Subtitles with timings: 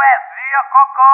[0.00, 1.12] Poesia Cocó!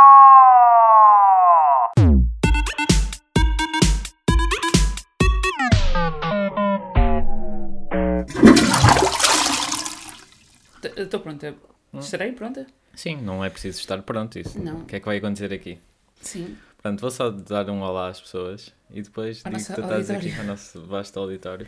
[11.02, 11.56] Estou pronta.
[11.94, 12.64] Estarei pronta?
[12.94, 14.62] Sim, não é preciso estar pronto isso.
[14.62, 14.82] Não.
[14.82, 15.80] O que é que vai acontecer aqui?
[16.20, 16.56] Sim.
[16.80, 20.32] Pronto, vou só dar um olá às pessoas e depois digo que tu estás aqui
[20.38, 21.66] ao nosso vasto auditório.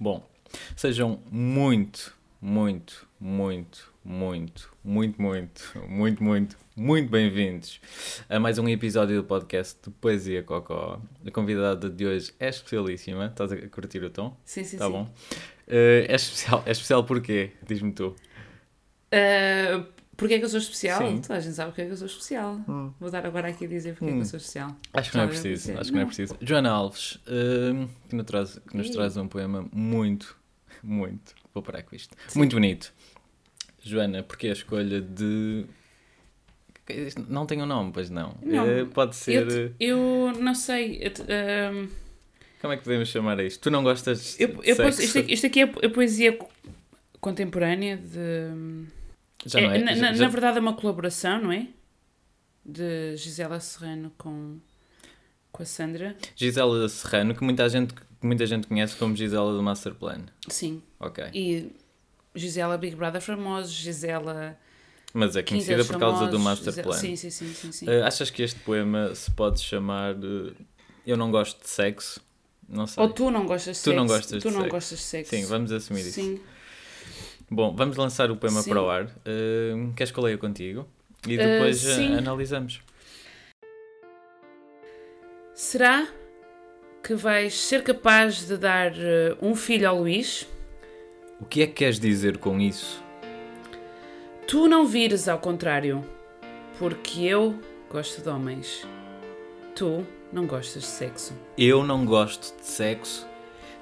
[0.00, 0.28] Bom,
[0.74, 7.80] sejam muito, muito, muito, muito, muito, muito, muito, muito, muito bem-vindos
[8.28, 11.00] a mais um episódio do podcast de Poesia Cocó.
[11.26, 13.26] A convidada de hoje é especialíssima.
[13.26, 14.36] Estás a curtir o tom?
[14.44, 14.92] Sim, sim, Tá sim.
[14.92, 15.08] bom.
[15.66, 16.62] Eh, é especial.
[16.66, 17.52] É especial porquê?
[17.66, 18.14] Diz-me tu.
[19.10, 19.84] Ah,
[20.16, 20.98] Porquê é que eu sou especial?
[21.00, 21.20] Sim.
[21.20, 22.60] Toda a gente sabe porque é que eu sou especial.
[23.00, 24.76] Vou dar agora aqui a dizer porque é que eu sou especial.
[24.92, 26.36] Acho que não é preciso, acho que não é preciso.
[26.40, 30.36] Joana Alves, hum, que, nos traz, que nos traz um poema muito,
[30.82, 32.92] muito, vou parar com isto, muito bonito.
[33.88, 35.64] Joana, porque a escolha de...
[37.28, 38.34] Não tem um nome, pois não.
[38.42, 38.66] Não.
[38.66, 39.42] Eh, pode ser...
[39.42, 40.98] Eu, te- eu não sei.
[41.00, 41.88] eu ah,
[42.60, 43.60] Como é que podemos chamar isto?
[43.62, 46.50] Tu não gostas de eu, eu posso- isto, aqui- isto aqui é a poesia co-
[47.20, 48.84] contemporânea de.
[49.46, 49.78] Já não é?
[49.78, 51.68] na, já- na- já- na verdade é uma colaboração, não é?
[52.64, 54.58] De Gisela Serrano com,
[55.52, 56.14] com a Sandra.
[56.36, 60.20] Gisela Serrano, que muita, gente, que muita gente conhece como Gisela do Masterplan.
[60.48, 60.82] Sim.
[61.00, 61.24] Ok.
[61.32, 61.70] E
[62.34, 64.56] Gisela Big Brother famoso, Gisela.
[65.12, 66.96] Mas é conhecida Quintas por causa do famosos, Masterplan.
[66.98, 67.88] Sim, sim, sim, sim, sim.
[67.88, 70.52] Eh, achas que este poema se pode chamar eh,
[71.06, 72.20] Eu não gosto de sexo?
[72.68, 73.00] Não sei.
[73.02, 73.96] Ou tu não gostas de Tu sexo.
[73.96, 74.70] não gostas tu de não sexo.
[74.74, 75.30] gostas de sexo.
[75.36, 76.12] Sim, vamos assumir isso.
[76.20, 76.40] Sim.
[77.48, 78.70] Bom, vamos lançar o poema Sim.
[78.70, 79.04] para o ar.
[79.04, 80.88] Uh, queres que eu leia contigo?
[81.28, 82.16] E Uh, depois uh, sim.
[82.16, 82.82] analisamos.
[85.54, 86.08] Será
[87.02, 88.92] que vais ser capaz de dar
[89.40, 90.48] um filho ao Luís?
[91.44, 93.04] O que é que queres dizer com isso?
[94.48, 96.02] Tu não vires ao contrário,
[96.78, 97.54] porque eu
[97.90, 98.88] gosto de homens.
[99.76, 101.34] Tu não gostas de sexo.
[101.58, 103.28] Eu não gosto de sexo?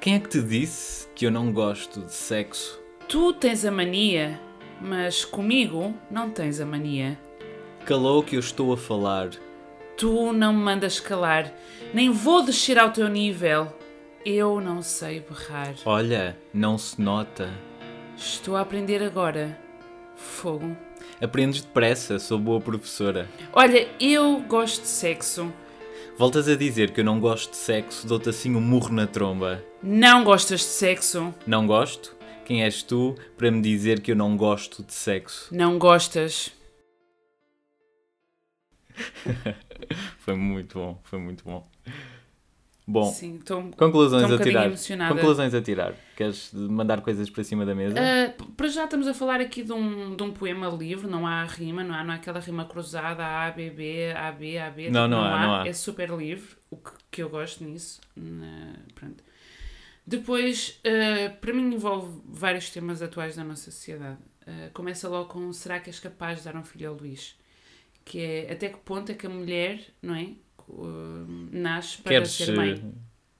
[0.00, 2.80] Quem é que te disse que eu não gosto de sexo?
[3.08, 4.40] Tu tens a mania,
[4.80, 7.16] mas comigo não tens a mania.
[7.86, 9.30] Calou que eu estou a falar.
[9.96, 11.54] Tu não me mandas calar,
[11.94, 13.72] nem vou descer ao teu nível.
[14.24, 15.74] Eu não sei berrar.
[15.84, 17.50] Olha, não se nota.
[18.16, 19.58] Estou a aprender agora.
[20.14, 20.76] Fogo.
[21.20, 23.28] Aprendes depressa, sou boa professora.
[23.52, 25.52] Olha, eu gosto de sexo.
[26.16, 29.64] Voltas a dizer que eu não gosto de sexo, dou-te assim um murro na tromba.
[29.82, 31.34] Não gostas de sexo?
[31.44, 32.14] Não gosto?
[32.44, 35.48] Quem és tu para me dizer que eu não gosto de sexo?
[35.52, 36.52] Não gostas?
[40.18, 41.66] Foi muito bom, foi muito bom.
[42.86, 44.66] Bom, Sim, estou conclusões estou um a tirar.
[44.66, 45.14] emocionada.
[45.14, 45.94] Conclusões a tirar.
[46.16, 47.94] Queres mandar coisas para cima da mesa?
[47.98, 51.44] Ah, para já estamos a falar aqui de um, de um poema livre, não há
[51.44, 54.90] rima, não há, não há aquela rima cruzada A, B, B, A, B, A, B.
[54.90, 55.68] Não, não há, não há.
[55.68, 58.00] É super livre, o que, que eu gosto nisso.
[58.16, 59.22] Na- pronto.
[60.04, 64.18] Depois, ah, para mim envolve vários temas atuais da nossa sociedade.
[64.44, 67.36] Ah, começa logo com será que és capaz de dar um filho ao Luís?
[68.04, 70.30] Que é até que ponto é que a mulher, não é?
[70.68, 72.30] Ah, nasce para Queres.
[72.30, 72.94] ser mãe.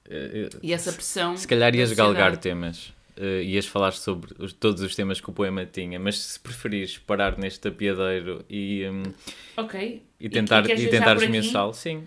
[0.08, 1.36] eh, E essa pressão.
[1.36, 2.92] se calhar ias galgar temas.
[3.16, 6.96] eh, ias falar sobre os- todos os temas que o poema tinha, mas se preferires
[6.98, 9.02] parar neste tapiadeiro e, hum,
[9.56, 10.02] Ok.
[10.18, 12.04] e tentar, e viajar tentar esmiuçá-lo, sim.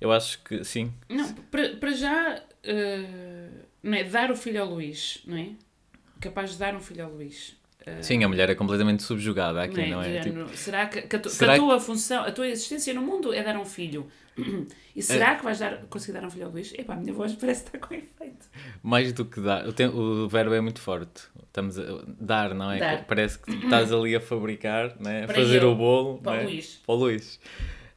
[0.00, 0.92] Eu acho que sim.
[1.08, 3.48] Não, para, já, eh,
[3.82, 4.04] não é?
[4.04, 5.50] Dar o filho ao Luís, não é?
[6.18, 7.54] Capaz de dar um filho ao Luís.
[8.00, 10.08] Sim, a mulher é completamente subjugada aqui, não é?
[10.08, 12.30] De Tipo, género, será que, que a, tu- que será a que- tua função, a
[12.30, 14.06] tua existência no mundo é dar um filho?
[14.94, 15.02] E É.
[15.02, 16.70] será que vais dar, conseguir dar um filho ao Luís?
[16.74, 18.46] Epá, a minha voz parece estar com efeito.
[18.82, 19.66] mais do que dar.
[19.66, 21.22] O, te- o verbo é muito forte.
[21.46, 21.82] Estamos a
[22.20, 22.78] dar, não é?
[22.78, 23.04] Dar.
[23.06, 25.24] Parece que estás ali a fabricar, né?
[25.24, 26.18] a Para fazer eu, o bolo.
[26.18, 26.42] para o né?
[26.44, 26.82] Luís.
[26.86, 27.40] Para o Luís.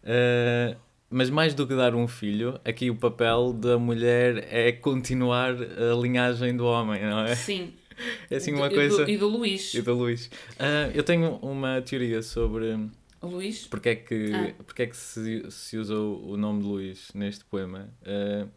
[0.04, 0.76] Uh,
[1.10, 5.96] mas mais do que dar um filho, aqui o papel da mulher é continuar a
[6.02, 7.36] linhagem do homem, não é?
[7.36, 7.74] Sim.
[8.30, 9.10] É assim uma e do- coisa.
[9.12, 9.74] E do Luís.
[9.74, 10.26] E do Luís.
[10.60, 12.74] Uh, eu tenho uma teoria sobre
[13.22, 13.66] O Luís?
[13.68, 14.54] porque é que, Ah.
[14.66, 17.90] porque é que se, se usou o nome de Luís neste poema.
[18.02, 18.50] Uh,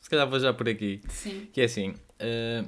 [0.00, 1.00] se calhar vou já por aqui.
[1.08, 1.48] Sim.
[1.52, 2.64] Que é assim, eh,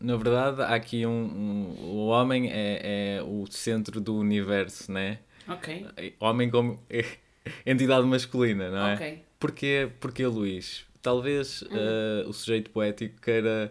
[0.00, 5.18] na verdade, há aqui um, um- O homem é, é o centro do universo, né?
[5.46, 5.86] Ok.
[6.18, 6.80] Homem como
[7.66, 8.94] entidade masculina, não é?
[8.94, 9.22] Ok.
[9.38, 10.84] Porquê, porquê Luís?
[11.02, 13.70] Talvez eh, o sujeito poético queira.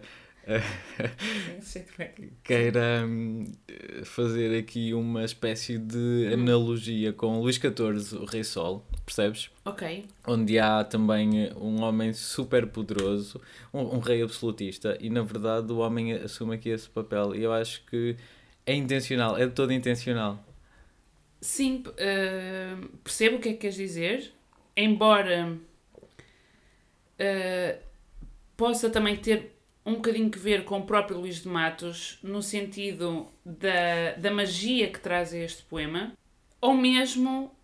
[0.50, 0.62] Eh,
[2.42, 3.44] queira hum,
[4.04, 9.50] fazer aqui uma espécie de analogia com Luís XIV, o Rei Sol, percebes?
[9.64, 10.06] Ok.
[10.26, 13.40] onde há também um homem super poderoso,
[13.72, 17.36] um, um rei absolutista, e na verdade o homem assume aqui esse papel.
[17.36, 18.16] E eu acho que
[18.66, 20.44] é intencional, é todo intencional.
[21.40, 24.32] Sim, uh, percebo o que é que queres dizer,
[24.76, 25.56] embora
[27.20, 27.78] uh,
[28.56, 33.26] possa também ter um bocadinho que ver com o próprio Luís de Matos, no sentido
[33.44, 36.12] da, da magia que traz a este poema,
[36.60, 37.54] ou mesmo.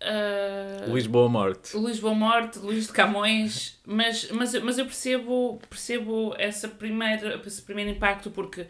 [0.00, 1.76] Uh, Luís Boa Morte.
[1.76, 7.62] Luís Boa Morte, Luís de Camões, mas, mas, mas eu percebo, percebo essa primeira, esse
[7.62, 8.66] primeiro impacto porque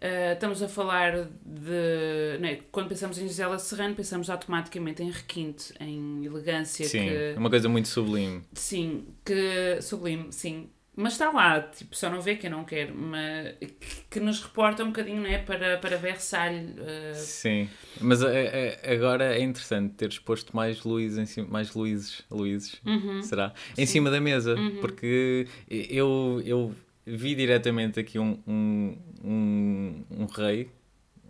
[0.00, 2.38] Uh, estamos a falar de.
[2.40, 6.86] Né, quando pensamos em Gisela Serrano, pensamos automaticamente em requinte, em elegância.
[6.86, 8.42] Sim, que, é uma coisa muito sublime.
[8.54, 9.78] Sim, que.
[9.82, 10.70] Sublime, sim.
[10.96, 13.54] Mas está lá, tipo, só não vê quem não quer, mas
[14.10, 16.72] que, nos reporta um bocadinho né, para, para Versalhes.
[16.76, 17.14] Uh...
[17.14, 17.68] Sim,
[18.00, 22.80] mas é, é, agora é interessante ter exposto mais Luís em cima, mais Luíses, Luíses
[22.84, 23.22] uhum.
[23.22, 23.54] será?
[23.78, 23.92] Em Sim.
[23.92, 24.78] cima da mesa, uhum.
[24.80, 26.74] porque eu, eu
[27.06, 30.70] vi diretamente aqui um, um, um, um rei,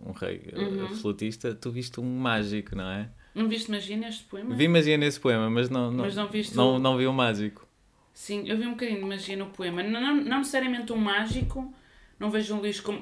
[0.03, 0.95] um rei eh, uhum.
[0.95, 3.09] flutista, tu viste um mágico, não é?
[3.33, 4.55] Não viste magia neste poema?
[4.55, 6.79] Vi magia nesse poema, mas não, não, mas não, viste não, o...
[6.79, 7.65] não vi o mágico.
[8.13, 9.81] Sim, eu vi um bocadinho de magia no poema.
[9.83, 11.73] Não, não, não necessariamente um mágico,
[12.19, 13.01] não vejo um Luís como.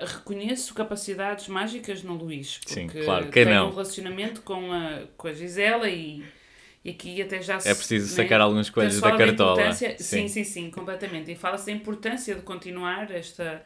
[0.00, 3.30] Reconheço capacidades mágicas no Luís, porque Sim, claro.
[3.30, 3.68] Quem tem não?
[3.68, 6.22] um relacionamento com a, com a Gisela e
[6.84, 9.72] e aqui até já se, É preciso né, sacar alguns coisas da cartola.
[9.72, 9.96] Sim.
[9.98, 11.32] sim, sim, sim, completamente.
[11.32, 13.64] E fala-se da importância de continuar esta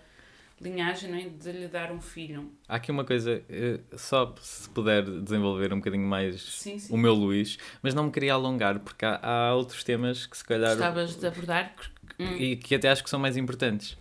[0.61, 1.29] linhagem, é?
[1.29, 2.51] de lhe dar um filho.
[2.69, 6.93] Há aqui uma coisa, eh, só se puder desenvolver um bocadinho mais sim, sim.
[6.93, 10.45] o meu Luís, mas não me queria alongar, porque há, há outros temas que se
[10.45, 10.71] calhar.
[10.71, 11.75] Gostavas de abordar?
[12.19, 13.93] E que até acho que são mais importantes.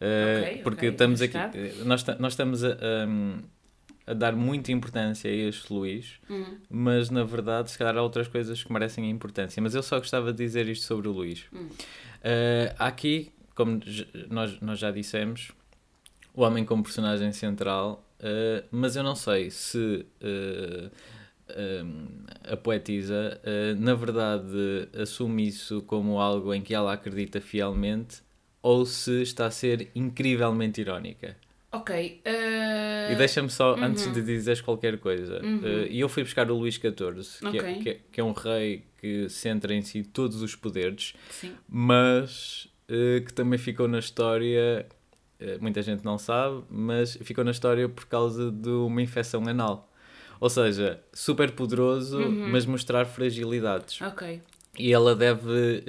[0.00, 2.76] Uh, okay, porque okay, estamos aqui, eh, nós, nós estamos a,
[3.08, 3.38] um,
[4.06, 6.58] a dar muita importância a este Luís, uhum.
[6.68, 9.62] mas na verdade, se calhar há outras coisas que merecem importância.
[9.62, 11.46] Mas eu só gostava de dizer isto sobre o Luís.
[11.52, 11.66] Uhum.
[11.66, 13.80] Uh, aqui, como
[14.28, 15.52] nós, nós já dissemos,
[16.34, 20.04] o homem como personagem central, uh, mas eu não sei se.
[20.20, 20.90] Uh,
[22.50, 23.38] a poetisa,
[23.78, 28.22] na verdade, assume isso como algo em que ela acredita fielmente
[28.62, 31.36] ou se está a ser incrivelmente irónica.
[31.74, 32.22] Ok.
[32.24, 33.12] Uh...
[33.12, 33.84] E deixa-me só, uhum.
[33.84, 35.58] antes de dizeres qualquer coisa, uhum.
[35.58, 37.58] uh, eu fui buscar o Luís XIV, que, okay.
[37.58, 41.52] é, que, é, que, é, um rei que centra em si todos os poderes, Sim.
[41.68, 44.86] mas uh, que também ficou na história,
[45.60, 49.90] muita gente não sabe, mas ficou na história por causa de uma infecção anal.
[50.40, 52.50] Ou seja, super poderoso, uhum.
[52.50, 54.00] mas mostrar fragilidades.
[54.02, 54.40] Ok.
[54.78, 55.84] E ela deve,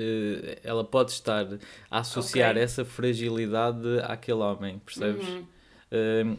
[0.63, 1.45] ela pode estar
[1.89, 2.63] a associar okay.
[2.63, 5.27] essa fragilidade àquele homem, percebes?
[5.27, 5.45] Uhum.
[5.91, 6.37] Uh,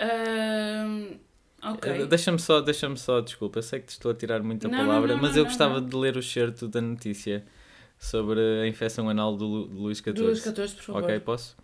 [0.00, 1.18] uh,
[1.74, 2.06] ok.
[2.06, 5.16] Deixa-me só, deixa só, desculpa, sei que te estou a tirar muita não, palavra, não,
[5.16, 7.44] não, mas eu gostava de ler o certo da notícia
[7.98, 10.12] sobre a infecção anal do, Lu, do Luís XIV.
[10.14, 11.02] Do Luís XIV, por favor.
[11.02, 11.56] Ok, posso?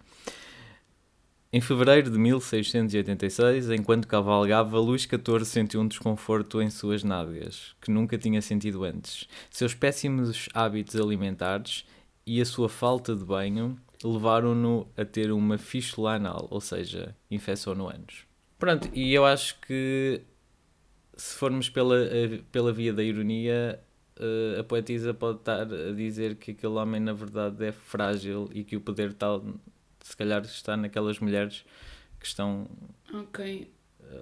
[1.56, 7.92] Em fevereiro de 1686, enquanto cavalgava, Luís XIV sentiu um desconforto em suas nádegas, que
[7.92, 9.28] nunca tinha sentido antes.
[9.50, 11.84] Seus péssimos hábitos alimentares
[12.26, 17.72] e a sua falta de banho levaram-no a ter uma fístula anal, ou seja, infecção
[17.72, 18.26] no ânus.
[18.58, 20.22] Pronto, e eu acho que
[21.16, 21.98] se formos pela,
[22.50, 23.78] pela via da ironia,
[24.18, 28.64] eh, a poetisa pode estar a dizer que aquele homem na verdade é frágil e
[28.64, 29.40] que o poder tal
[30.04, 31.64] se calhar está naquelas mulheres
[32.20, 32.68] que estão
[33.22, 33.70] okay.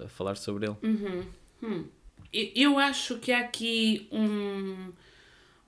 [0.03, 0.77] a falar sobre ele.
[0.83, 1.27] Uhum.
[1.63, 1.85] Hum.
[2.33, 4.93] Eu acho que há aqui um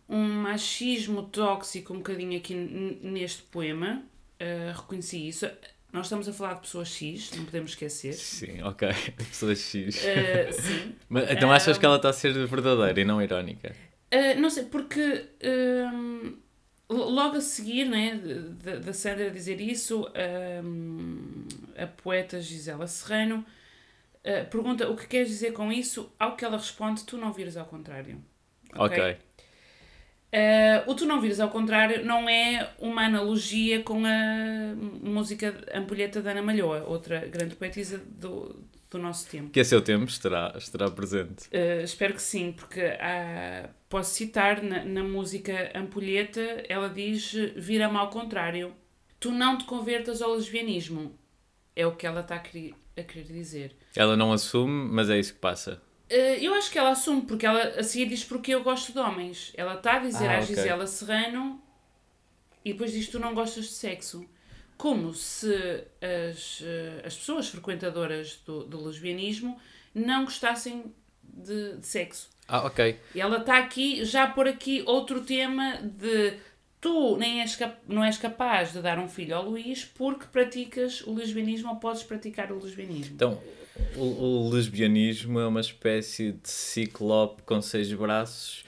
[0.08, 4.02] um machismo tóxico um bocadinho aqui neste poema.
[4.40, 5.46] Uh, reconheci isso.
[5.92, 8.12] Nós estamos a falar de pessoas X, não podemos esquecer.
[8.14, 8.88] Sim, ok.
[9.16, 9.96] Pessoas X.
[9.96, 10.94] Uh, sim.
[11.08, 13.74] Mas, então achas que ela está a ser verdadeira e não irónica?
[14.12, 16.36] Uh, não sei, porque um,
[16.88, 18.20] logo a seguir né,
[18.84, 20.06] da, Sandra dizer isso,
[20.64, 23.44] um, a poeta Gisela Serrano
[24.24, 27.56] uh, pergunta o que queres dizer com isso, ao que ela responde, tu não vires
[27.56, 28.22] ao contrário.
[28.74, 28.98] Ok.
[28.98, 29.16] okay.
[30.34, 36.20] Uh, o Tu Não Vires ao Contrário não é uma analogia com a música Ampulheta
[36.20, 38.60] da Ana Malhoa, outra grande poetisa do,
[38.96, 39.50] do nosso tempo.
[39.50, 41.48] Que a seu tempo estará, estará presente.
[41.48, 47.96] Uh, espero que sim, porque há, posso citar na, na música Ampulheta, ela diz: Vira-me
[47.96, 48.74] ao contrário,
[49.18, 51.18] tu não te convertas ao lesbianismo.
[51.76, 53.76] É o que ela está a querer, a querer dizer.
[53.96, 55.82] Ela não assume, mas é isso que passa.
[56.10, 58.98] Uh, eu acho que ela assume, porque ela a seguir diz porque eu gosto de
[58.98, 59.52] homens.
[59.56, 60.54] Ela está a dizer ah, à okay.
[60.54, 61.60] Gisela Serrano
[62.64, 64.24] e depois diz tu não gostas de sexo.
[64.76, 65.84] Como se
[66.30, 69.58] as, uh, as pessoas frequentadoras do, do lesbianismo
[69.94, 70.84] não gostassem
[71.22, 72.28] de, de sexo.
[72.46, 72.98] Ah, ok.
[73.14, 76.34] E ela está aqui, já por aqui, outro tema de
[76.80, 81.14] tu nem és não és capaz de dar um filho ao Luís porque praticas o
[81.14, 83.14] lesbianismo ou podes praticar o lesbianismo.
[83.14, 83.40] Então,
[83.96, 88.64] o, o lesbianismo é uma espécie de ciclope com seis braços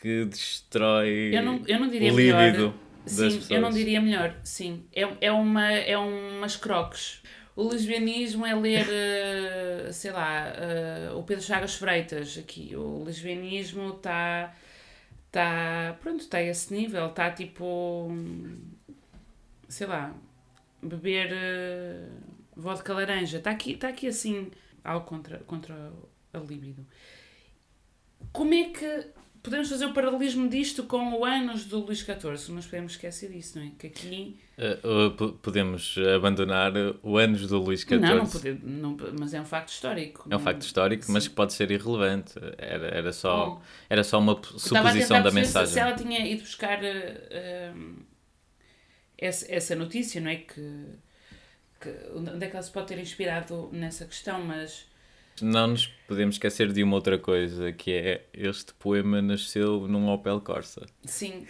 [0.00, 2.44] que destrói Eu não, eu não diria o melhor.
[2.46, 4.34] líbido das Sim, eu não diria melhor.
[4.44, 7.22] Sim, é, é, uma, é umas croques.
[7.58, 12.76] O lesbianismo é ler, eh, sei lá, eh, o Pedro Chagas Freitas aqui.
[12.76, 14.54] O lesbianismo está,
[15.32, 17.08] tá, pronto, está a esse nível.
[17.08, 18.08] Está tipo,
[19.68, 20.14] sei lá,
[20.80, 22.06] beber eh,
[22.56, 23.38] vodka laranja.
[23.38, 24.52] Está aqui, tá aqui assim,
[24.84, 25.92] algo contra, contra
[26.32, 26.86] a libido.
[28.32, 29.06] Como é que
[29.48, 32.52] podemos fazer o paralelismo disto com o Anos do Luís XIV?
[32.52, 33.70] Nós podemos esquecer disso, não é?
[33.78, 34.38] Que aqui...
[34.56, 34.76] Eh,
[35.16, 37.98] po- podemos abandonar o anos do Luís XIV.
[37.98, 40.22] Não, não pode, não, mas é um facto histórico.
[40.24, 41.30] É um não- facto histórico, mas Sim.
[41.30, 42.34] que pode ser irrelevante.
[42.58, 45.72] Era, era, só, Bom, era só uma suposição da mensagem.
[45.74, 47.72] Se ela tinha ido buscar eh, eh,
[49.16, 50.36] essa, essa notícia, não é?
[50.36, 50.84] Que,
[51.80, 54.86] que, onde é que ela se pode ter inspirado nessa questão, mas...
[55.44, 60.40] Não nos podemos esquecer de uma outra coisa, que é este poema nasceu num Opel
[60.40, 60.86] Corsa.
[61.04, 61.46] Sim.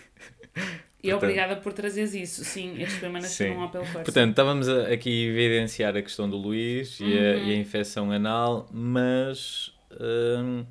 [1.00, 2.44] E Portanto- obrigada por trazeres isso.
[2.44, 4.00] Sim, este poema nasceu num Opel Corsa.
[4.02, 7.44] Portanto, estávamos a- aqui a evidenciar a questão do Luís e, a, Uhum.
[7.48, 10.66] e a infecção anal, mas hum,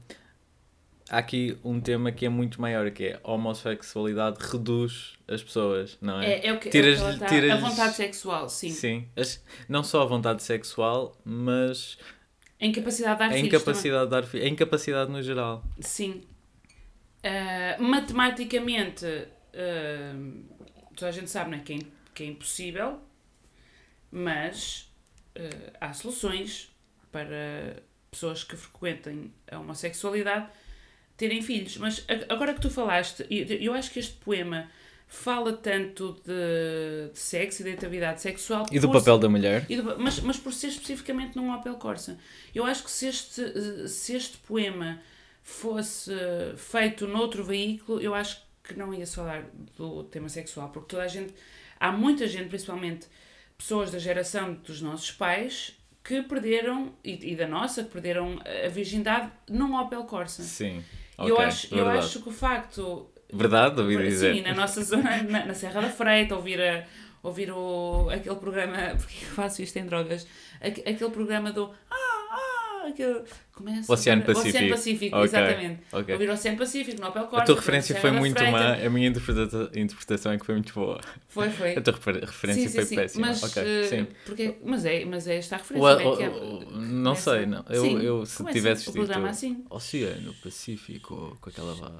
[1.09, 5.97] há aqui um tema que é muito maior, que é a homossexualidade reduz as pessoas,
[6.01, 6.33] não é?
[6.33, 8.69] é, é o que, Tiras- é o que ela tá- tiras- A vontade sexual, sim.
[8.69, 9.07] Sim.
[9.15, 11.97] As- não só a vontade sexual, mas
[12.59, 15.63] A incapacidade de dar a filhos incapacidade de dar fi- a incapacidade no geral.
[15.79, 16.23] Sim.
[17.23, 19.05] Ah, matematicamente,
[19.53, 20.15] ah,
[20.95, 21.77] toda a gente sabe não é, que, é,
[22.13, 22.99] que é impossível,
[24.11, 24.91] mas
[25.35, 26.71] ah, há soluções
[27.11, 27.77] para
[28.11, 30.47] pessoas que frequentem a homossexualidade
[31.15, 31.77] terem filhos.
[31.77, 34.69] Mas agora que tu falaste, eu, eu acho que este poema
[35.07, 39.65] fala tanto de, de sexo e de atividade sexual E do papel da mulher?
[39.65, 42.17] do- mas, mas por ser especificamente num Opel Corsa.
[42.53, 44.99] Eu acho que se este, se este poema
[45.41, 46.11] fosse
[46.57, 49.45] feito noutro veículo, eu acho que não ia falar
[49.77, 51.33] do tema sexual, porque toda a gente,
[51.79, 53.07] há muita gente, principalmente
[53.57, 55.73] pessoas da geração dos nossos pais,
[56.03, 60.43] que perderam, e, e da nossa, que perderam a virgindade num Opel Corsa.
[60.43, 60.83] Sim.
[61.19, 61.99] E eu, acho, eu verdade.
[61.99, 64.35] acho que o facto Verdade, ouvi dizer.
[64.35, 66.85] Sim, na nossa zona, na, na Serra da Freita, ouvir, a,
[67.21, 70.25] ouvir o, aquele programa, porque eu faço isto em drogas,
[70.61, 73.21] Aque- aquele programa do ah, ah, aquele,
[73.53, 74.49] começa O Oceano Pacífico.
[74.49, 75.81] Oceano Pacífico, Ok, exatamente.
[75.91, 76.13] ok.
[76.15, 77.43] Ouvir o Oceano Pacífico no Opel Corsa.
[77.43, 80.99] A tua referência foi muito má, a minha interpreta- interpretação é que foi muito boa.
[81.27, 81.75] Foi, foi.
[81.75, 83.27] A tua refer- referência foi péssima.
[83.27, 84.07] Mas, ok, eh, sim.
[84.25, 85.93] porque, mas, é, mas é esta a O- referência.
[85.95, 86.05] não é?
[86.05, 87.63] o- é- o- que não sei, não.
[87.69, 89.63] Eu, Sim, eu se tivesse o dito programa assim.
[89.69, 91.91] Oceano Pacífico com aquela voz.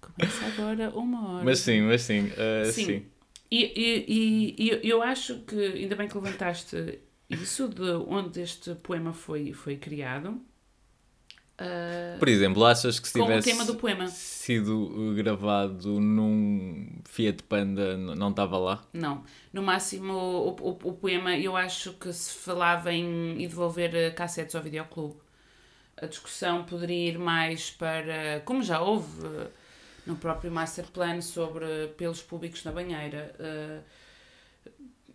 [0.00, 1.44] Começa agora uma hora.
[1.44, 2.84] Mas sim, mas sim, uh, Sim.
[2.84, 3.06] sim.
[3.50, 6.98] E, e, e, e eu acho que, ainda bem que levantaste
[7.30, 10.40] isso, de onde este poema foi, foi criado.
[11.58, 14.06] Ah, Por exemplo, achas que se tivesse tema do poema.
[14.08, 18.84] sido uh, gravado num Fiat Panda não estava lá?
[18.92, 19.24] Não.
[19.52, 24.10] No máximo, o, o, o poema, eu acho que se falava em em devolver eh,
[24.10, 25.16] cassetes ao videoclube.
[25.96, 29.46] A discussão poderia ir mais para, como já houve eh,
[30.06, 33.80] no próprio Master Plan sobre pelos públicos na banheira, eh,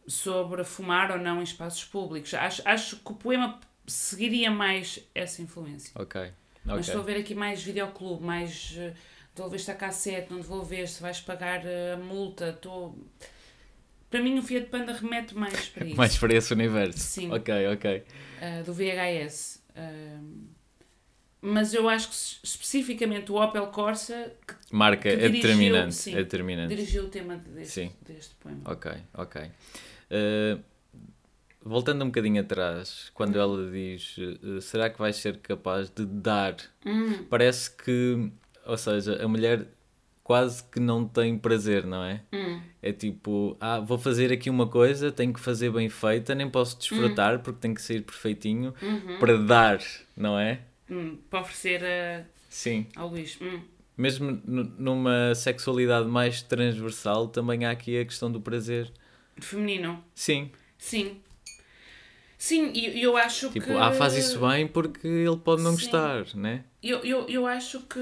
[0.08, 2.34] sobre fumar ou não em espaços públicos.
[2.34, 5.92] Acho, acho que o poema seguiria mais essa influência.
[6.02, 6.32] Ok,
[6.66, 6.82] Mas ok.
[6.82, 8.94] estou a ver aqui mais videoclube, mais eh,
[9.36, 11.62] devolveste a cassete, não devolveste, vais pagar
[11.94, 12.50] a multa.
[12.50, 12.98] Estou...
[14.10, 15.96] Para mim o Fiat Panda remete mais para isso.
[15.96, 17.00] Mais para esse universo.
[17.00, 17.32] Sim.
[17.32, 18.04] Ok, ok.
[18.42, 19.62] eh, do VHS.
[19.76, 20.48] Ahm,
[21.42, 25.96] mas eu acho que es- especificamente o Opel Corsa que Marca Que é dirigiu, determinante.
[25.96, 26.14] sim.
[26.14, 26.76] É determinante.
[26.76, 27.92] dirigiu o tema deste, Sim.
[28.08, 28.62] deste poema.
[28.66, 29.42] Ok, ok.
[30.12, 30.62] Uh,
[31.64, 33.40] voltando um bocadinho atrás, quando Hum.
[33.42, 36.56] ela diz uh, será que vais ser capaz de dar?
[36.86, 38.32] Hum, Parece que,
[38.66, 39.68] ou seja, a mulher
[40.24, 42.22] quase que não tem prazer, não é?
[42.32, 46.50] hum, É tipo, ah, vou fazer aqui uma coisa, tenho que fazer bem feita, nem
[46.50, 49.80] posso desfrutar porque tem que sair perfeitinho uhum, para dar,
[50.16, 50.62] não é?
[50.92, 52.86] Hum, para oferecer a- Sim.
[52.96, 53.38] ao Luís.
[53.42, 53.62] Hum,
[53.98, 58.92] Mesmo nu- numa sexualidade mais transversal, também há aqui a questão do prazer.
[59.40, 60.04] feminino.
[60.14, 60.52] Sim.
[60.78, 61.22] Sim.
[62.38, 63.74] Sim, e eu, acho Tipo, que.
[63.74, 65.78] ah, faz isso bem porque ele pode não Sim.
[65.86, 66.64] gostar, né?
[66.82, 68.00] Eu, eu, eu acho que,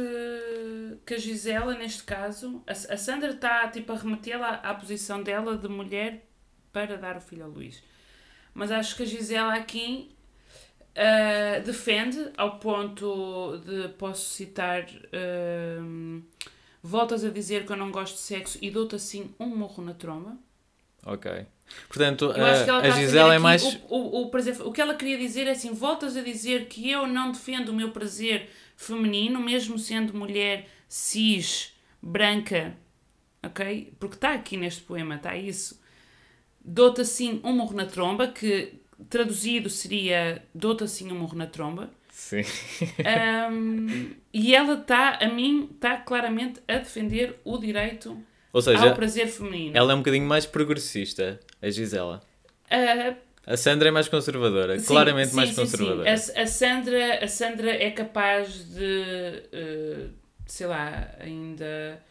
[1.05, 5.57] que a Gisela, neste caso, a, a Sandra está tipo, a remetê-la à posição dela
[5.57, 6.25] de mulher
[6.71, 7.83] para dar o filho ao Luís.
[8.53, 10.15] Mas acho que a Gisela aqui
[11.01, 16.19] ah, defende ao ponto de, posso citar, ahm,
[16.83, 19.93] voltas a dizer que eu não gosto de sexo e dou-te assim um morro na
[19.93, 20.37] tromba.
[21.05, 21.45] Ok.
[21.87, 23.63] Portanto, ela a, a Gisela é mais.
[23.87, 26.91] O, o, o, prazer, o que ela queria dizer é assim: voltas a dizer que
[26.91, 32.75] eu não defendo o meu prazer feminino, mesmo sendo mulher cis, branca,
[33.41, 33.93] ok?
[33.97, 35.81] Porque está aqui neste poema, está isso.
[36.59, 38.73] Dou-te assim um morro na tromba, que
[39.09, 41.89] traduzido seria dou-te assim um morro na tromba.
[42.11, 42.41] Sim.
[43.51, 48.17] Um, e ela está, a mim, está claramente a defender o direito
[48.51, 49.77] Ou seja, ao prazer feminino.
[49.77, 52.21] ela é um bocadinho mais progressista, a Gisela.
[52.69, 53.15] Ah,
[53.47, 56.09] A Sandra é mais conservadora, Sim, claramente sim, mais sim, conservadora.
[56.09, 60.07] A, a Sandra, a Sandra é capaz de, eh,
[60.45, 62.03] sei lá, ainda.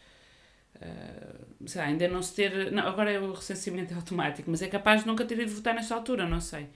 [0.80, 2.70] eh, sei lá, ainda não se ter.
[2.72, 5.94] Não, agora é o recenseamento automático, mas é capaz de nunca ter ido votar nesta
[5.94, 6.66] altura, não sei.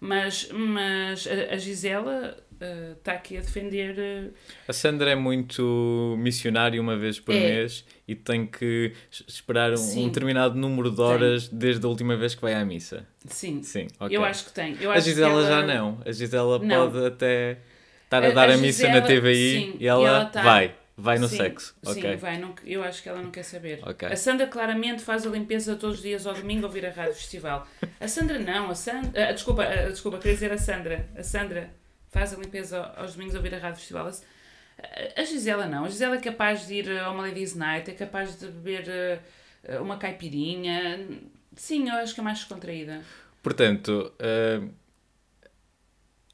[0.00, 3.96] Mas, mas a, a Gisela eh, está aqui a defender.
[3.98, 4.30] eh,
[4.68, 7.40] A Sandra é muito missionária uma vez por É.
[7.40, 12.16] mês e tem que es- esperar um, um determinado número de horas desde a última
[12.16, 13.04] vez que vai à missa.
[13.26, 14.16] sim, Sim, ok.
[14.16, 14.74] eu acho que tem.
[14.86, 16.00] A acho que Gisela já ela- não.
[16.06, 16.90] A Gisela Não.
[16.92, 17.58] pode até
[18.04, 20.42] estar a, A- dar a a, missa na TVI sim, e ela, e ela tá-
[20.44, 21.74] vai, vai no Sim, sexo.
[21.84, 22.16] Sim, ok.
[22.16, 23.78] vai, não, eu acho que ela não quer saber.
[23.84, 24.08] Ok.
[24.08, 27.14] A Sandra claramente faz a limpeza todos os dias ao domingo ao vir à Rádio
[27.14, 27.66] Festival.
[28.00, 29.32] A Sandra não, a Sandra.
[29.32, 31.08] desculpa, ah, desculpa, queria dizer a Sandra.
[31.16, 31.70] A Sandra
[32.10, 34.10] faz a limpeza ao- aos domingos ao vir à Rádio Festival.
[35.16, 35.84] A, a Gisela não.
[35.84, 39.20] A Gisela é capaz de ir a uma Ladies Night, é capaz de beber
[39.68, 41.06] ah, uma caipirinha.
[41.56, 43.02] Sim, eu acho que é mais descontraída.
[43.42, 44.60] Portanto, eh,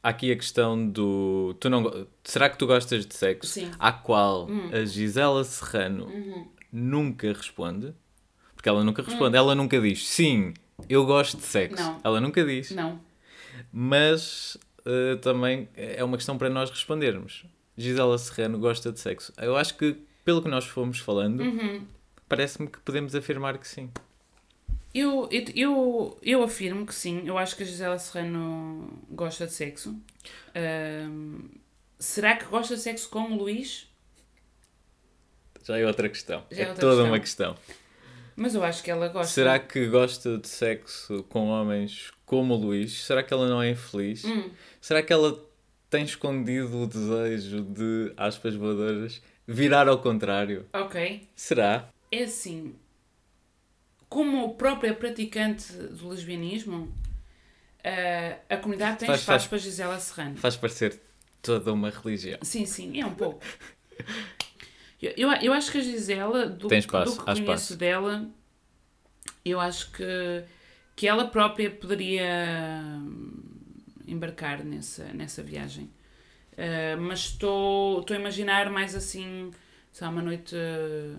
[0.04, 1.56] há aqui a questão do.
[1.58, 3.50] Tu não, será que tu gostas de sexo?
[3.50, 3.70] Sim.
[3.78, 4.70] À qual Hum.
[4.72, 6.46] a Gisela Serrano Uhum.
[6.70, 7.94] nunca responde.
[8.54, 9.36] Porque ela nunca responde.
[9.36, 10.54] Ela nunca diz sim,
[10.88, 11.82] eu gosto de sexo.
[11.82, 11.86] Hum.
[11.86, 12.00] Não.
[12.04, 12.70] Ela nunca diz.
[12.70, 13.00] Não.
[13.72, 17.44] Mas eh, também é uma questão para nós respondermos.
[17.76, 19.32] Gisela Serrano gosta de sexo.
[19.38, 21.82] Eu acho que, pelo que nós fomos falando, Uhum.
[22.28, 23.90] parece-me que podemos afirmar que sim.
[24.94, 29.52] Eu, eu, eu, eu afirmo que sim, eu acho que a Gisela Serrano gosta de
[29.52, 29.98] sexo.
[30.54, 31.48] Ahm,
[31.98, 33.88] será que gosta de sexo com o Luís?
[35.64, 36.44] Já é outra questão.
[36.50, 37.06] Já é é outra toda questão.
[37.10, 37.56] uma questão.
[38.36, 39.32] Mas eu acho que ela gosta.
[39.32, 42.92] Será que gosta de sexo com homens como o Luís?
[43.04, 44.24] Será que ela não é infeliz?
[44.24, 45.40] Hum, Será que ela
[45.88, 50.66] tem escondido o desejo de, aspas voadoras, virar ao contrário?
[50.72, 51.28] ok.
[51.34, 51.88] Será?
[52.12, 52.74] É assim.
[54.14, 56.94] Como própria praticante do lesbianismo,
[57.82, 60.36] ah, a comunidade tem Faz- espaço faz- para Gisela Serrano.
[60.36, 61.00] Faz parecer
[61.42, 62.38] toda uma religião.
[62.42, 63.44] Sim, sim, é um pouco.
[65.02, 68.30] Eu, eu, eu acho que a Gisela, do, Tem espaço, do que conheço dela,
[69.44, 70.44] eu acho que,
[70.94, 72.24] que ela própria poderia
[73.02, 73.32] hum,
[74.06, 75.90] embarcar nessa, nessa viagem.
[76.52, 79.50] Uh, mas estou a imaginar mais assim,
[80.00, 81.18] lá, uma noite uh,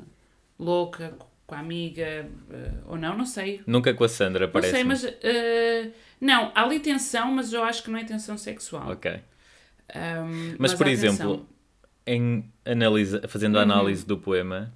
[0.57, 1.13] louca
[1.47, 3.61] com a amiga, uh, ou não, não sei.
[3.67, 4.71] Nunca com a Sandra, Não parece.
[4.73, 5.03] sei, mas.
[5.03, 8.89] uh, não, há ali tensão, mas eu acho que não é tensão sexual.
[8.89, 9.19] Ok.
[9.95, 11.47] Um, Mas, por há exemplo,
[12.07, 13.71] em analisa, fazendo a Uhum.
[13.71, 14.73] análise do poema,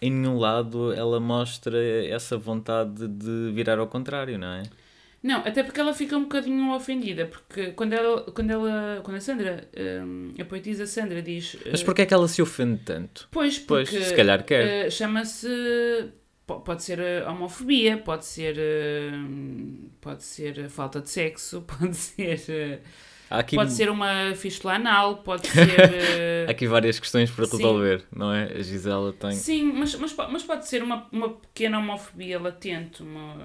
[0.00, 4.62] em nenhum lado ela mostra essa vontade de virar ao contrário, não é?
[5.22, 9.20] Não, até porque ela fica um bocadinho ofendida, porque quando ela, quando ela, quando a
[9.20, 9.68] Sandra,
[10.04, 13.28] hum, a poetisa Sandra diz, Mas eh, porquê é que ela se ofende tanto?
[13.30, 14.86] pois, Pois, porque se calhar quer.
[14.86, 15.46] eh, chama-se,
[16.46, 19.10] po- pode ser eh, homofobia, pode ser, eh,
[20.00, 22.80] pode ser falta de sexo, pode ser,
[23.28, 27.56] Há aqui, pode ser uma fístula anal, pode ser, há aqui várias questões para Sim.
[27.56, 28.44] resolver, não é?
[28.52, 29.30] A Gisela tem.
[29.32, 33.36] sim, mas, mas, mas pode ser uma, uma pequena homofobia latente, uma,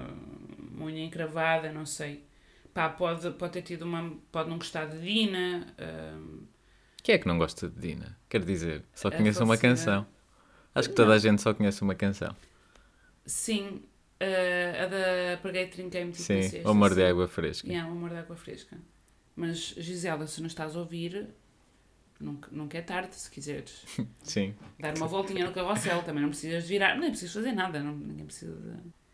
[0.76, 2.24] uma unha encravada, não sei.
[2.72, 6.42] Pá, pode, pode ter tido uma, pode não gostar de Dina, hum,
[7.02, 8.16] Quem é que não gosta de Dina?
[8.28, 10.06] Quer dizer, só conhece uma canção.
[10.74, 12.36] Acho que toda a gente só conhece uma canção.
[13.24, 13.82] Sim,
[14.20, 17.66] uh, a da Preguei, Trinquei-me, tipo Sim, Sim, o amor de água fresca.
[17.66, 18.76] Yeah, o amor de água fresca.
[19.34, 21.28] Mas, Gisela, se não estás a ouvir,
[22.20, 23.84] nunca, nunca é tarde, se quiseres
[24.22, 24.54] Sim.
[24.78, 27.96] dar uma voltinha no carrossel, também não precisas de virar, nem precisas fazer nada, não,
[27.96, 29.05] ninguém precisa de...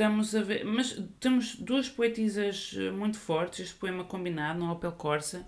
[0.00, 4.92] Estamos a ver, mas temos duas poetisas eh, muito fortes, este poema combinado, no Opel
[4.92, 5.44] Corsa,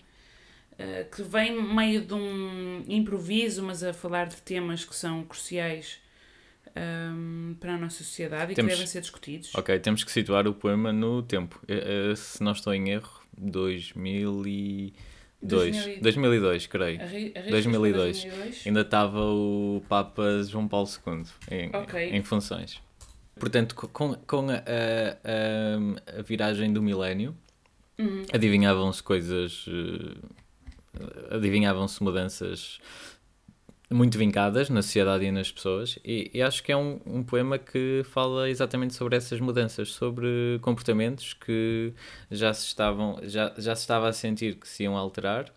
[0.79, 5.99] eh, que vem meio de um improviso, mas a falar de temas que são cruciais
[6.77, 9.55] ehm, para a nossa sociedade e Temos- que devem ser discutidos.
[9.55, 11.59] Ok, temos que situar o poema no tempo.
[11.67, 14.93] Eh, se não estou em erro, 2002.
[15.41, 17.01] 2000 2002, creio.
[17.01, 18.21] Arri- arriscas 2002.
[18.21, 18.67] para 2002?
[18.67, 22.11] Ainda estava o Papa João Paulo II em, Ok.
[22.11, 22.83] em funções.
[23.38, 27.35] Portanto, co- com, com a, a- a viragem do milénio,
[27.99, 28.25] Uhum.
[28.33, 29.66] adivinhavam-se coisas.
[29.68, 30.42] eh,
[31.31, 32.79] adivinhavam-se mudanças
[33.90, 37.59] muito vincadas na sociedade e nas pessoas, e, e acho que é um, um, poema
[37.59, 41.92] que fala exatamente sobre essas mudanças, sobre comportamentos que
[42.31, 45.53] já se, estavam, já, já se estava a sentir que se iam alterar,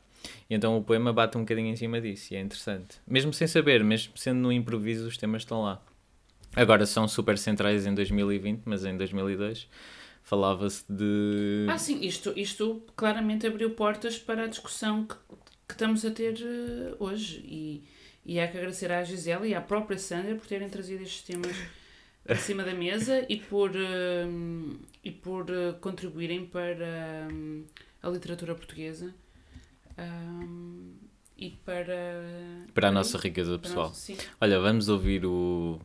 [0.49, 2.97] e então o poema bate um bocadinho em cima disso, e é interessante.
[3.07, 5.81] Mesmo sem saber, mesmo sendo no improviso, os temas estão lá.
[6.55, 9.67] Agora são super centrais em 2020, mas em 2002
[10.25, 11.67] falava-se de.
[11.69, 15.15] Ah, sim, isto, isto claramente abriu portas para a discussão que,
[15.67, 17.41] que estamos a ter uh, hoje.
[17.45, 17.83] E,
[18.25, 21.55] e há que agradecer à Gisela e à própria Sandra por terem trazido estes temas
[22.27, 27.27] acima da mesa e por, uh, e por uh, contribuírem para
[28.01, 29.13] a literatura portuguesa.
[31.37, 32.65] e para.
[32.73, 33.89] Para a nossa riqueza pessoal.
[33.89, 35.79] Nosso, Olha, vamos ouvir o,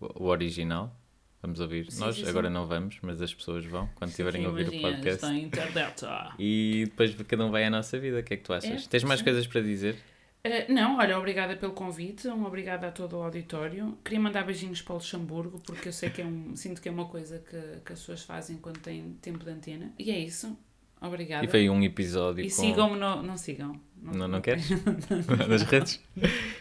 [0.00, 0.94] o original.
[1.42, 1.90] Vamos ouvir.
[1.90, 2.54] Sim, Nós sim, agora sim.
[2.54, 5.24] não vamos, mas as pessoas vão quando estiverem a ouvir o podcast.
[6.38, 8.18] E depois cada um vai à nossa vida.
[8.18, 8.84] O que é que tu achas?
[8.84, 9.96] É, Tens mais coisas para dizer?
[10.44, 13.98] Uh, não, olha, obrigada pelo convite, um obrigada a todo o auditório.
[14.04, 16.54] Queria mandar beijinhos para o Luxemburgo, porque eu sei que é um.
[16.56, 19.92] sinto que é uma coisa que, que as pessoas fazem quando têm tempo de antena.
[19.98, 20.56] E é isso.
[21.00, 21.44] Obrigada.
[21.44, 22.44] E foi um episódio.
[22.44, 22.54] E com...
[22.54, 23.22] sigam-me, no...
[23.22, 23.80] não sigam.
[24.00, 24.68] Não, não, não queres?
[25.48, 26.00] Nas redes?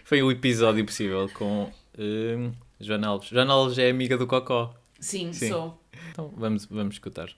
[0.04, 3.29] Foi um episódio possível com uh, Joana Alves.
[3.29, 4.73] Joana Alves é amiga do Cocó.
[4.99, 5.49] Sim, Sim.
[5.49, 5.81] sou.
[6.11, 7.29] Então vamos, vamos escutar.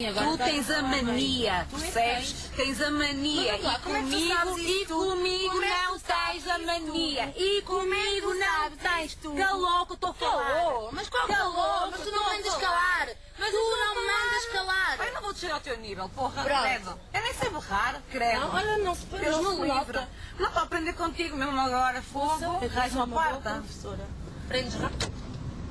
[0.00, 2.50] Tu tens a mania, percebes?
[2.56, 3.54] Tens a mania.
[3.56, 7.34] E comigo, e comigo não tens a mania.
[7.36, 9.34] E comigo não tens tu.
[9.34, 10.54] Calou que eu estou a falar.
[10.54, 10.88] Calou?
[10.92, 11.90] Mas qual calou?
[11.90, 13.08] Mas tu não mandas calar.
[13.38, 15.06] Mas tu não me mandas calar.
[15.06, 16.44] Eu não vou descer ao teu nível, porra.
[16.44, 16.98] Credo.
[17.12, 18.40] Eu nem sei berrar, credo.
[18.40, 20.00] Não, olha, não se põe no livro.
[20.38, 22.00] Não estou a aprender contigo mesmo agora.
[22.00, 22.66] Fogo.
[22.72, 23.50] Raiz uma porta.
[23.50, 24.19] professora.
[24.50, 25.12] Prendes rápido.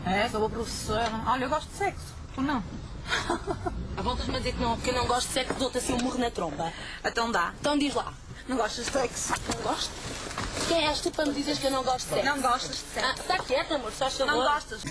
[0.06, 1.12] É, sou a professora.
[1.28, 2.16] Olha, eu gosto de sexo.
[2.38, 2.64] Ou não?
[3.98, 5.98] A voltas-me a dizer que não, que eu não gosto de sexo, dou-te assim um
[5.98, 6.72] murro na tromba.
[7.04, 7.54] Então dá.
[7.60, 8.14] Então diz lá.
[8.48, 9.34] Não gostas de sexo?
[9.54, 9.92] Não gosto.
[10.70, 12.26] Quem és tu para me dizeres que eu não gosto de sexo?
[12.26, 13.10] Não gostas de sexo.
[13.10, 14.28] Ah, está quieta, amor, só favor.
[14.28, 14.82] Não gostas.